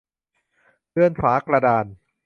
[0.91, 1.85] เรือนฝากระดาน